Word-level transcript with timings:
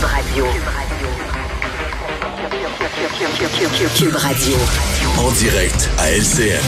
Cube 0.00 0.08
Radio. 0.08 0.46
Cube 3.98 4.16
Radio. 4.16 4.56
En 5.18 5.30
direct 5.32 5.90
à 5.98 6.10
LCN. 6.10 6.58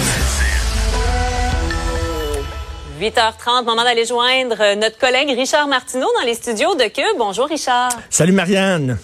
8h30, 3.00 3.64
moment 3.64 3.84
d'aller 3.84 4.04
joindre 4.04 4.74
notre 4.74 4.98
collègue 4.98 5.30
Richard 5.30 5.66
Martineau 5.66 6.08
dans 6.20 6.26
les 6.26 6.34
studios 6.34 6.74
de 6.74 6.84
Cube. 6.84 7.16
Bonjour 7.16 7.46
Richard. 7.46 7.92
Salut 8.10 8.32
Marianne. 8.32 8.98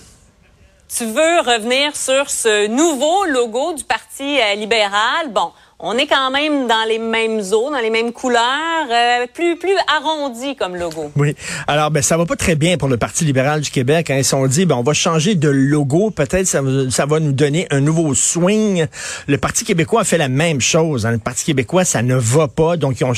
Tu 0.95 1.06
veux 1.06 1.40
revenir 1.40 1.96
sur 1.96 2.29
ce 2.29 2.66
nouveau 2.66 3.24
logo 3.24 3.72
du 3.72 3.84
Parti 3.84 4.40
euh, 4.40 4.56
libéral? 4.56 5.30
Bon, 5.30 5.52
on 5.80 5.96
est 5.96 6.08
quand 6.08 6.32
même 6.32 6.66
dans 6.66 6.88
les 6.88 6.98
mêmes 6.98 7.38
eaux, 7.52 7.70
dans 7.70 7.78
les 7.78 7.90
mêmes 7.90 8.12
couleurs, 8.12 8.42
euh, 8.90 9.27
plus 9.32 9.56
plus 9.56 9.77
arrondi 9.86 10.56
comme 10.56 10.74
logo. 10.74 11.12
Oui. 11.14 11.36
Alors, 11.68 11.92
ben 11.92 12.02
ça 12.02 12.16
va 12.16 12.27
pas 12.27 12.34
très 12.34 12.56
bien 12.56 12.77
pour 12.77 12.88
le 12.88 12.96
Parti 12.96 13.24
libéral 13.24 13.60
du 13.60 13.70
Québec. 13.70 14.10
Hein. 14.10 14.16
Ils 14.18 14.24
sont 14.24 14.45
dit, 14.48 14.66
ben 14.66 14.74
on 14.74 14.82
va 14.82 14.92
changer 14.92 15.36
de 15.36 15.48
logo. 15.48 16.10
Peut-être 16.10 16.46
ça, 16.48 16.62
ça 16.91 17.06
va 17.06 17.20
nous 17.20 17.30
donner 17.30 17.68
un 17.70 17.80
nouveau 17.80 18.12
swing. 18.14 18.87
Le 19.28 19.38
Parti 19.38 19.64
québécois 19.64 20.01
a 20.01 20.04
fait 20.04 20.18
la 20.18 20.28
même 20.28 20.60
chose. 20.60 21.06
Hein. 21.06 21.12
Le 21.12 21.18
Parti 21.18 21.45
québécois, 21.45 21.84
ça 21.84 22.02
ne 22.02 22.16
va 22.16 22.48
pas, 22.48 22.76
donc 22.76 22.98
ils 23.01 23.04
ont, 23.04 23.12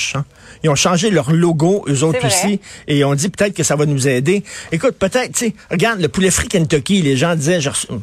ils 0.63 0.69
ont 0.69 0.75
changé 0.75 1.11
leur 1.11 1.33
logo, 1.33 1.85
eux 1.89 2.03
autres 2.03 2.27
aussi, 2.27 2.61
et 2.87 3.05
on 3.05 3.15
dit 3.15 3.31
peut-être 3.31 3.55
que 3.55 3.63
ça 3.63 3.77
va 3.77 3.87
nous 3.87 4.07
aider. 4.07 4.45
Écoute, 4.71 4.97
peut-être, 4.99 5.33
tu 5.33 5.47
sais, 5.47 5.55
regarde 5.71 6.01
le 6.01 6.09
poulet 6.09 6.31
frit 6.31 6.49
Kentucky. 6.49 7.01
Les 7.01 7.17
gens 7.17 7.35
disaient, 7.35 7.61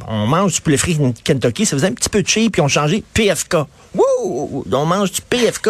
on 0.08 0.26
mange 0.26 0.54
du 0.54 0.62
poulet 0.62 0.78
frit 0.78 0.98
Kentucky, 1.24 1.68
ça 1.68 1.76
faisait 1.76 1.88
un 1.88 1.94
petit 1.94 2.10
peu 2.10 2.24
cheap, 2.26 2.54
puis 2.54 2.62
on 2.62 2.68
changé 2.68 3.04
PFK. 3.14 3.58
Wouh! 3.94 4.47
On 4.72 4.86
mange 4.86 5.12
du 5.12 5.22
PFK. 5.22 5.70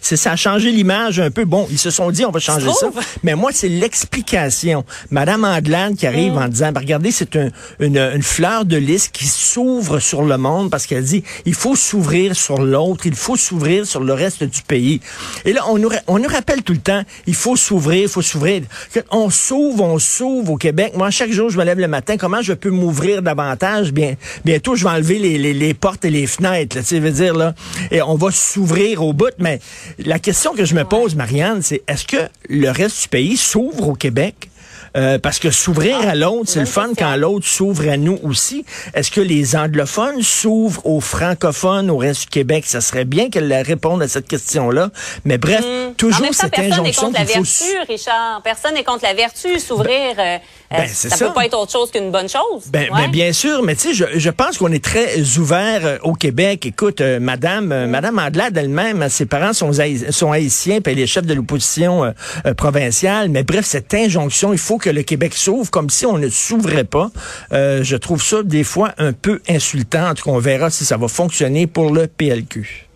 C'est, 0.00 0.16
ça 0.16 0.32
a 0.32 0.36
changé 0.36 0.70
l'image 0.70 1.20
un 1.20 1.30
peu. 1.30 1.44
Bon, 1.44 1.66
ils 1.70 1.78
se 1.78 1.90
sont 1.90 2.10
dit, 2.10 2.24
on 2.24 2.30
va 2.30 2.40
changer 2.40 2.70
ça. 2.72 2.90
Mais 3.22 3.34
moi, 3.34 3.50
c'est 3.52 3.68
l'explication. 3.68 4.84
Madame 5.10 5.44
Anglade 5.44 5.96
qui 5.96 6.06
arrive 6.06 6.34
mm. 6.34 6.38
en 6.38 6.48
disant, 6.48 6.72
ben, 6.72 6.80
regardez, 6.80 7.10
c'est 7.10 7.36
une, 7.80 8.22
fleur 8.22 8.64
de 8.64 8.76
lys 8.76 9.08
qui 9.08 9.26
s'ouvre 9.26 9.98
sur 9.98 10.22
le 10.22 10.38
monde 10.38 10.70
parce 10.70 10.86
qu'elle 10.86 11.04
dit, 11.04 11.24
il 11.44 11.54
faut 11.54 11.76
s'ouvrir 11.76 12.34
sur 12.36 12.62
l'autre, 12.62 13.06
il 13.06 13.14
faut 13.14 13.36
s'ouvrir 13.36 13.86
sur 13.86 14.00
le 14.00 14.12
reste 14.12 14.44
du 14.44 14.62
pays. 14.62 15.00
Et 15.44 15.52
là, 15.52 15.62
on 15.68 15.78
nous, 15.78 15.90
on 16.06 16.18
nous 16.18 16.28
rappelle 16.28 16.62
tout 16.62 16.72
le 16.72 16.78
temps, 16.78 17.02
il 17.26 17.34
faut 17.34 17.56
s'ouvrir, 17.56 18.02
il 18.02 18.08
faut 18.08 18.22
s'ouvrir. 18.22 18.62
On 19.10 19.30
s'ouvre, 19.30 19.84
on 19.84 19.98
s'ouvre 19.98 20.52
au 20.52 20.56
Québec. 20.56 20.92
Moi, 20.96 21.10
chaque 21.10 21.30
jour, 21.30 21.50
je 21.50 21.58
me 21.58 21.64
lève 21.64 21.78
le 21.78 21.88
matin, 21.88 22.16
comment 22.16 22.42
je 22.42 22.52
peux 22.52 22.70
m'ouvrir 22.70 23.22
davantage? 23.22 23.92
Bien, 23.92 24.14
bientôt, 24.44 24.74
je 24.74 24.84
vais 24.84 24.90
enlever 24.90 25.18
les, 25.18 25.52
les, 25.52 25.74
portes 25.74 26.04
et 26.04 26.10
les 26.10 26.26
fenêtres. 26.26 26.78
Tu 26.86 26.98
veux 26.98 27.10
dire, 27.10 27.34
là, 27.34 27.54
et 27.92 28.02
on 28.02 28.16
va 28.16 28.30
s'ouvrir 28.32 29.04
au 29.04 29.12
bout. 29.12 29.34
Mais 29.38 29.60
la 29.98 30.18
question 30.18 30.54
que 30.54 30.64
je 30.64 30.74
me 30.74 30.84
pose, 30.84 31.14
Marianne, 31.14 31.62
c'est 31.62 31.82
est-ce 31.86 32.06
que 32.06 32.28
le 32.48 32.70
reste 32.70 33.02
du 33.02 33.08
pays 33.08 33.36
s'ouvre 33.36 33.90
au 33.90 33.94
Québec? 33.94 34.48
Euh, 34.94 35.18
parce 35.18 35.38
que 35.38 35.50
s'ouvrir 35.50 36.06
à 36.06 36.14
l'autre, 36.14 36.50
c'est 36.50 36.60
le 36.60 36.66
fun 36.66 36.90
quand 36.96 37.16
l'autre 37.16 37.46
s'ouvre 37.46 37.88
à 37.88 37.96
nous 37.96 38.18
aussi. 38.24 38.66
Est-ce 38.92 39.10
que 39.10 39.22
les 39.22 39.56
anglophones 39.56 40.22
s'ouvrent 40.22 40.84
aux 40.84 41.00
francophones 41.00 41.90
au 41.90 41.96
reste 41.96 42.22
du 42.22 42.26
Québec? 42.28 42.64
Ça 42.66 42.82
serait 42.82 43.06
bien 43.06 43.30
qu'elle 43.30 43.52
réponde 43.54 44.02
à 44.02 44.08
cette 44.08 44.28
question-là. 44.28 44.90
Mais 45.24 45.38
bref, 45.38 45.64
hmm. 45.64 45.94
toujours 45.94 46.34
cette 46.34 46.58
injonction 46.58 47.10
qu'il 47.10 47.26
faut... 47.26 47.32
vertu, 47.32 47.64
Richard. 47.88 48.42
Personne 48.42 48.74
n'est 48.74 48.84
contre 48.84 49.04
la 49.04 49.14
vertu. 49.14 49.58
S'ouvrir, 49.58 50.14
euh, 50.18 50.36
ben, 50.72 50.82
euh, 50.82 50.86
ça, 50.86 51.10
ça, 51.10 51.26
peut 51.26 51.34
pas 51.34 51.46
être 51.46 51.58
autre 51.58 51.72
chose 51.72 51.90
qu'une 51.90 52.10
bonne 52.10 52.28
chose? 52.28 52.64
Ben, 52.68 52.88
ben 52.94 53.10
bien 53.10 53.32
sûr, 53.32 53.62
mais 53.62 53.74
tu 53.74 53.94
sais, 53.94 53.94
je, 53.94 54.18
je, 54.18 54.30
pense 54.30 54.58
qu'on 54.58 54.72
est 54.72 54.82
très 54.82 55.20
ouvert 55.38 55.98
au 56.02 56.14
Québec. 56.14 56.66
Écoute, 56.66 57.00
Madame, 57.00 57.66
hmm. 57.66 57.90
Madame 57.90 58.18
Andelade 58.18 58.56
elle-même, 58.56 59.08
ses 59.08 59.26
parents 59.26 59.52
sont, 59.52 59.72
sont 60.10 60.32
haïtiens, 60.32 60.80
puis 60.80 60.92
elle 60.92 60.98
est 60.98 61.06
chef 61.06 61.26
de 61.26 61.34
l'opposition 61.34 62.12
provinciale. 62.56 63.28
Mais 63.28 63.42
bref, 63.42 63.64
cette 63.66 63.92
injonction, 63.94 64.52
il 64.52 64.58
faut 64.58 64.78
que 64.78 64.90
le 64.90 65.02
Québec 65.02 65.34
s'ouvre 65.34 65.70
comme 65.70 65.90
si 65.90 66.06
on 66.06 66.18
ne 66.18 66.28
s'ouvrait 66.28 66.84
pas. 66.84 67.10
Euh, 67.52 67.82
je 67.82 67.96
trouve 67.96 68.22
ça 68.22 68.42
des 68.42 68.64
fois 68.64 68.92
un 68.98 69.12
peu 69.12 69.40
insultant. 69.48 70.10
En 70.10 70.14
tout 70.14 70.24
cas, 70.24 70.30
on 70.30 70.38
verra 70.38 70.70
si 70.70 70.84
ça 70.84 70.96
va 70.96 71.08
fonctionner 71.08 71.66
pour 71.66 71.92
le 71.92 72.06
PLQ. 72.06 72.88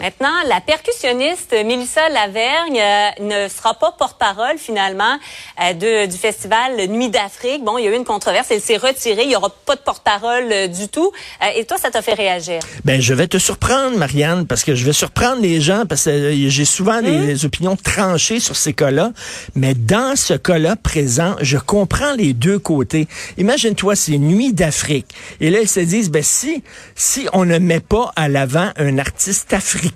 Maintenant, 0.00 0.32
la 0.48 0.62
percussionniste 0.62 1.52
Mélissa 1.52 2.08
Lavergne 2.08 2.80
euh, 2.80 3.44
ne 3.44 3.48
sera 3.50 3.74
pas 3.74 3.94
porte-parole 3.98 4.56
finalement 4.56 5.18
euh, 5.62 6.06
du 6.06 6.16
festival 6.16 6.88
Nuit 6.88 7.10
d'Afrique. 7.10 7.62
Bon, 7.62 7.76
il 7.76 7.84
y 7.84 7.88
a 7.88 7.90
eu 7.90 7.96
une 7.96 8.06
controverse, 8.06 8.46
elle 8.50 8.62
s'est 8.62 8.78
retirée, 8.78 9.24
il 9.24 9.28
n'y 9.28 9.36
aura 9.36 9.50
pas 9.50 9.76
de 9.76 9.82
porte-parole 9.82 10.44
euh, 10.50 10.66
du 10.68 10.88
tout. 10.88 11.12
et 11.54 11.66
toi, 11.66 11.76
ça 11.76 11.90
t'a 11.90 12.00
fait 12.00 12.14
réagir? 12.14 12.60
Ben, 12.86 12.98
je 12.98 13.12
vais 13.12 13.28
te 13.28 13.36
surprendre, 13.36 13.98
Marianne, 13.98 14.46
parce 14.46 14.64
que 14.64 14.74
je 14.74 14.86
vais 14.86 14.94
surprendre 14.94 15.42
les 15.42 15.60
gens 15.60 15.84
parce 15.86 16.06
que 16.06 16.32
j'ai 16.48 16.64
souvent 16.64 17.02
des, 17.02 17.34
hum? 17.34 17.44
opinions 17.44 17.76
tranchées 17.76 18.40
sur 18.40 18.56
ces 18.56 18.72
cas-là, 18.72 19.10
mais 19.54 19.74
dans 19.74 20.16
ce 20.16 20.32
cas-là 20.32 20.76
présent, 20.76 21.36
je 21.42 21.58
comprends 21.58 22.14
les 22.14 22.32
deux 22.32 22.58
côtés. 22.58 23.06
Imagine-toi, 23.36 23.96
c'est 23.96 24.16
Nuit 24.16 24.54
d'Afrique, 24.54 25.08
et 25.42 25.50
là 25.50 25.60
ils 25.60 25.68
se 25.68 25.80
disent, 25.80 26.10
ben 26.10 26.22
si 26.22 26.62
si 26.94 27.28
on 27.34 27.44
ne 27.44 27.58
met 27.58 27.80
pas 27.80 28.12
à 28.16 28.28
l'avant 28.28 28.70
un 28.78 28.98
artiste 28.98 29.52
africain 29.52 29.89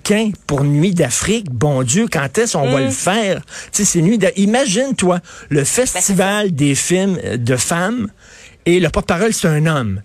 pour 0.47 0.63
Nuit 0.63 0.93
d'Afrique. 0.93 1.51
Bon 1.51 1.83
Dieu, 1.83 2.07
quand 2.11 2.37
est-ce 2.37 2.57
qu'on 2.57 2.71
va 2.71 2.79
le 2.79 2.87
mm. 2.87 2.91
faire? 2.91 3.41
Tu 3.71 3.83
sais, 3.83 3.85
c'est 3.85 4.01
Nuit 4.01 4.19
Imagine-toi 4.35 5.19
le 5.49 5.59
ben, 5.59 5.65
festival 5.65 6.53
des 6.53 6.75
films 6.75 7.17
de 7.37 7.55
femmes 7.55 8.09
et 8.65 8.79
le 8.79 8.89
porte-parole, 8.89 9.33
c'est 9.33 9.47
un 9.47 9.65
homme. 9.65 10.01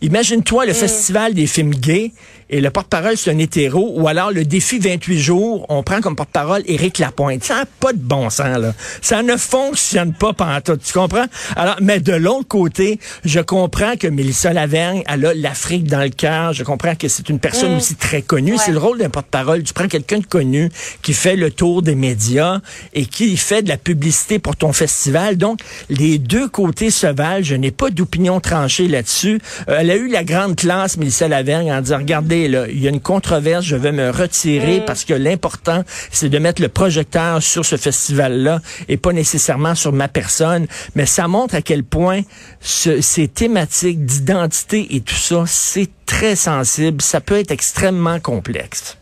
Imagine-toi 0.00 0.66
le 0.66 0.72
mm. 0.72 0.76
festival 0.76 1.34
des 1.34 1.46
films 1.46 1.74
gays 1.74 2.12
et 2.50 2.60
le 2.60 2.70
porte-parole, 2.70 3.16
c'est 3.16 3.30
un 3.30 3.38
hétéro, 3.38 3.94
ou 3.96 4.06
alors 4.06 4.30
le 4.30 4.44
défi 4.44 4.78
28 4.78 5.18
jours, 5.18 5.66
on 5.70 5.82
prend 5.82 6.00
comme 6.00 6.14
porte-parole 6.14 6.62
Éric 6.66 6.98
Lapointe. 6.98 7.42
Ça 7.42 7.56
n'a 7.56 7.66
pas 7.66 7.92
de 7.92 7.98
bon 7.98 8.28
sens, 8.28 8.58
là. 8.58 8.74
Ça 9.00 9.22
ne 9.22 9.36
fonctionne 9.36 10.12
pas 10.12 10.32
tout, 10.60 10.76
tu 10.76 10.92
comprends? 10.92 11.24
Alors, 11.56 11.76
mais 11.80 12.00
de 12.00 12.12
l'autre 12.12 12.46
côté, 12.46 13.00
je 13.24 13.40
comprends 13.40 13.96
que 13.96 14.06
Mélissa 14.06 14.52
Lavergne, 14.52 15.02
elle 15.06 15.24
a 15.24 15.34
l'Afrique 15.34 15.88
dans 15.88 16.02
le 16.02 16.10
cœur. 16.10 16.52
Je 16.52 16.64
comprends 16.64 16.94
que 16.94 17.08
c'est 17.08 17.28
une 17.28 17.38
personne 17.38 17.72
mm. 17.72 17.76
aussi 17.76 17.94
très 17.96 18.22
connue. 18.22 18.56
C'est 18.58 18.72
le 18.72 18.78
rôle 18.78 18.98
d'un 18.98 19.10
porte-parole. 19.10 19.62
Tu 19.62 19.72
prends 19.72 19.88
quelqu'un 19.88 20.18
de 20.18 20.26
connu 20.26 20.70
qui 21.02 21.14
fait 21.14 21.36
le 21.36 21.50
tour 21.50 21.82
des 21.82 21.94
médias 21.94 22.60
et 22.92 23.06
qui 23.06 23.36
fait 23.36 23.62
de 23.62 23.68
la 23.68 23.78
publicité 23.78 24.38
pour 24.38 24.54
ton 24.54 24.72
festival. 24.72 25.38
Donc, 25.38 25.60
les 25.88 26.18
deux 26.18 26.48
côtés 26.48 26.90
se 26.90 27.06
valent. 27.06 27.42
Je 27.42 27.54
n'ai 27.54 27.70
pas 27.70 27.90
d'opinion 28.04 28.40
tranchée 28.40 28.86
là-dessus. 28.86 29.40
Euh, 29.68 29.78
elle 29.80 29.90
a 29.90 29.96
eu 29.96 30.08
la 30.08 30.24
grande 30.24 30.56
classe, 30.56 30.96
Mélissa 30.96 31.26
Lavergne, 31.26 31.72
en 31.72 31.80
disant, 31.80 31.98
regardez, 31.98 32.44
il 32.70 32.80
y 32.80 32.86
a 32.86 32.90
une 32.90 33.00
controverse, 33.00 33.64
je 33.64 33.76
vais 33.76 33.92
me 33.92 34.10
retirer 34.10 34.80
mm. 34.80 34.84
parce 34.84 35.04
que 35.04 35.14
l'important, 35.14 35.84
c'est 36.10 36.28
de 36.28 36.38
mettre 36.38 36.60
le 36.60 36.68
projecteur 36.68 37.42
sur 37.42 37.64
ce 37.64 37.76
festival-là 37.76 38.60
et 38.88 38.96
pas 38.96 39.12
nécessairement 39.12 39.74
sur 39.74 39.92
ma 39.92 40.08
personne. 40.08 40.66
Mais 40.94 41.06
ça 41.06 41.28
montre 41.28 41.54
à 41.54 41.62
quel 41.62 41.82
point 41.82 42.20
ces 42.60 43.28
thématiques 43.28 44.04
d'identité 44.04 44.96
et 44.96 45.00
tout 45.00 45.14
ça, 45.14 45.44
c'est 45.46 45.88
très 46.06 46.36
sensible. 46.36 47.00
Ça 47.00 47.20
peut 47.20 47.38
être 47.38 47.50
extrêmement 47.50 48.20
complexe. 48.20 48.98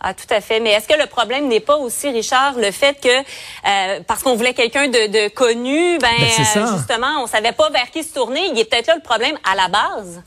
Ah, 0.00 0.14
tout 0.14 0.32
à 0.32 0.40
fait. 0.40 0.60
Mais 0.60 0.70
est-ce 0.70 0.86
que 0.86 0.98
le 0.98 1.06
problème 1.06 1.48
n'est 1.48 1.60
pas 1.60 1.76
aussi, 1.76 2.08
Richard, 2.08 2.54
le 2.56 2.70
fait 2.70 3.00
que 3.00 3.08
euh, 3.08 4.00
parce 4.06 4.22
qu'on 4.22 4.36
voulait 4.36 4.54
quelqu'un 4.54 4.88
de, 4.88 5.28
connu, 5.28 5.98
ben, 5.98 6.08
ben 6.18 6.62
euh, 6.62 6.76
justement, 6.76 7.22
on 7.22 7.26
savait 7.26 7.52
pas 7.52 7.70
vers 7.70 7.90
qui 7.90 8.04
se 8.04 8.14
tourner. 8.14 8.40
Il 8.52 8.58
est 8.58 8.64
peut-être 8.64 8.86
là 8.86 8.94
le 8.94 9.02
problème 9.02 9.36
à 9.44 9.54
la 9.54 9.68
base. 9.68 10.22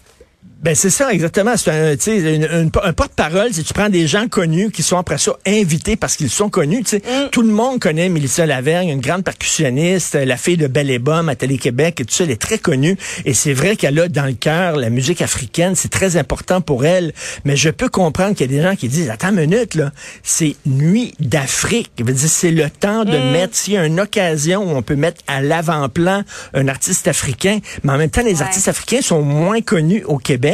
Ben 0.62 0.76
c'est 0.76 0.92
ça 0.92 1.12
exactement. 1.12 1.58
C'est 1.58 1.72
un, 1.72 2.64
un, 2.64 2.68
un 2.84 2.94
porte-parole. 2.94 3.52
Si 3.52 3.64
tu 3.64 3.74
prends 3.74 3.90
des 3.90 4.06
gens 4.06 4.28
connus 4.28 4.70
qui 4.70 4.84
sont 4.84 4.98
après 4.98 5.18
ça 5.18 5.32
invités 5.48 5.96
parce 5.96 6.16
qu'ils 6.16 6.30
sont 6.30 6.50
connus. 6.50 6.84
sais 6.86 7.00
mm. 7.00 7.30
Tout 7.32 7.42
le 7.42 7.52
monde 7.52 7.80
connaît 7.80 8.10
Mélissa 8.10 8.46
Lavergne, 8.46 8.90
une 8.90 9.02
grande 9.02 9.24
percussionniste, 9.24 10.14
la 10.14 10.38
fille 10.38 10.58
de 10.58 10.68
Belle 10.68 10.92
et 10.92 11.00
Bomme 11.00 11.30
à 11.30 11.36
Télé-Québec 11.36 12.02
et 12.02 12.06
tout 12.06 12.14
ça. 12.14 12.26
Elle 12.26 12.32
est 12.32 12.42
très 12.42 12.60
connue 12.60 12.96
et 13.26 13.34
c'est 13.34 13.54
vrai 13.54 13.76
qu'elle 13.76 14.00
a 14.00 14.08
dans 14.08 14.28
le 14.28 14.34
cœur 14.34 14.76
la 14.76 14.92
musique 14.92 15.24
africaine. 15.24 15.74
C'est 15.76 15.90
très 15.90 16.16
important 16.16 16.62
pour 16.62 16.86
elle. 16.86 17.12
Mais 17.44 17.56
je 17.56 17.72
peux 17.72 17.90
comprendre 17.90 18.36
qu'il 18.36 18.52
y 18.52 18.54
a 18.54 18.58
des 18.58 18.64
gens 18.64 18.76
qui 18.76 18.88
disent 18.88 19.10
attends 19.10 19.30
une 19.30 19.48
minute 19.48 19.74
là, 19.74 19.92
c'est 20.22 20.56
Nuit 20.68 21.16
d'Afrique. 21.20 21.92
C'est 22.18 22.52
le 22.52 22.70
temps 22.70 23.04
de 23.04 23.18
mm. 23.18 23.32
mettre 23.32 23.56
s'il 23.56 23.74
y 23.74 23.78
a 23.78 23.86
une 23.86 24.00
occasion 24.00 24.62
où 24.62 24.78
on 24.78 24.84
peut 24.84 24.96
mettre 24.96 25.24
à 25.26 25.42
l'avant-plan 25.42 26.22
un 26.54 26.68
artiste 26.68 27.08
africain. 27.08 27.58
Mais 27.84 27.94
en 27.94 27.98
même 27.98 28.12
temps, 28.12 28.22
les 28.22 28.44
artistes 28.44 28.68
africains 28.68 29.02
sont 29.02 29.24
moins 29.24 29.62
connus 29.62 30.04
au 30.06 30.18
Québec 30.18 30.51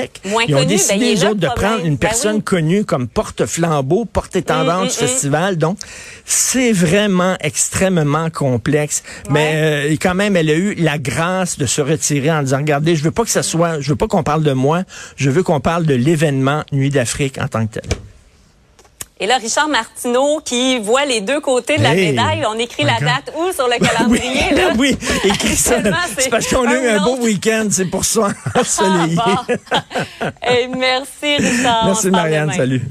ils 0.47 0.55
ont 0.55 0.65
décidé, 0.65 1.15
ben, 1.15 1.29
autres, 1.29 1.39
de 1.39 1.47
prendre 1.47 1.85
une 1.85 1.95
ben 1.95 1.97
personne 1.97 2.41
connue 2.41 2.85
comme 2.85 3.07
porte-flambeau, 3.07 4.05
porte-étendard 4.05 4.83
mm, 4.83 4.87
du 4.87 4.93
mm, 4.93 4.95
mm. 4.95 5.07
festival. 5.07 5.57
Donc, 5.57 5.77
c'est 6.25 6.71
vraiment 6.71 7.35
extrêmement 7.41 8.29
complexe. 8.29 9.03
Mais 9.29 9.53
euh, 9.55 9.95
quand 10.01 10.15
même, 10.15 10.35
elle 10.35 10.49
a 10.49 10.55
eu 10.55 10.75
la 10.75 10.97
grâce 10.97 11.57
de 11.57 11.65
se 11.65 11.81
retirer 11.81 12.31
en 12.31 12.43
disant, 12.43 12.57
regardez, 12.57 12.95
je 12.95 13.03
veux 13.03 13.11
pas 13.11 13.23
que 13.23 13.29
ça 13.29 13.43
soit, 13.43 13.79
je 13.79 13.89
veux 13.89 13.95
pas 13.95 14.07
qu'on 14.07 14.23
parle 14.23 14.43
de 14.43 14.53
moi, 14.53 14.83
je 15.15 15.29
veux 15.29 15.43
qu'on 15.43 15.59
parle 15.59 15.85
de 15.85 15.93
l'événement 15.93 16.63
Nuit 16.71 16.89
d'Afrique 16.89 17.37
en 17.39 17.47
tant 17.47 17.65
que 17.65 17.79
tel. 17.79 18.06
Et 19.19 19.25
là, 19.25 19.37
Richard 19.37 19.67
Martineau 19.67 20.39
qui 20.45 20.77
voit 20.79 21.05
les 21.05 21.21
deux 21.21 21.39
côtés 21.39 21.77
de 21.77 21.83
la 21.83 21.93
médaille. 21.93 22.43
On 22.47 22.57
écrit 22.59 22.83
la 22.83 22.99
date 22.99 23.33
où 23.35 23.51
sur 23.51 23.67
le 23.67 23.77
calendrier? 23.85 24.45
oui, 24.51 24.55
là? 24.55 24.73
oui, 24.77 24.97
écrit 25.23 25.55
ça. 25.55 25.77
C'est 26.17 26.29
parce 26.29 26.47
qu'on 26.47 26.67
a 26.67 26.75
eu 26.75 26.87
un 26.87 27.03
beau 27.03 27.17
week-end, 27.17 27.67
c'est 27.71 27.85
pour 27.85 28.05
ça. 28.05 28.29
Ah, 29.19 30.51
Et 30.51 30.67
merci, 30.67 31.37
Richard. 31.37 31.85
Merci, 31.85 32.09
Marianne. 32.09 32.51
Salut. 32.53 32.81